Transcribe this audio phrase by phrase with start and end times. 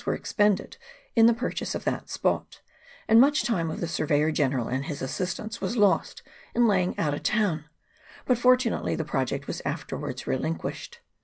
[0.03, 0.77] were expended
[1.15, 2.59] in the purchase of that spot;
[3.07, 6.23] and much time of the surveyor general and his assistants was lost
[6.55, 7.65] in lay ing out a town;
[8.25, 11.01] but, fortunately, the project was afterwards relinquished.